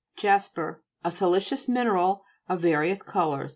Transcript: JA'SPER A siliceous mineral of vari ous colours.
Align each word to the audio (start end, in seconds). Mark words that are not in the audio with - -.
JA'SPER 0.17 0.81
A 1.05 1.11
siliceous 1.11 1.67
mineral 1.67 2.25
of 2.49 2.61
vari 2.61 2.89
ous 2.89 3.03
colours. 3.03 3.49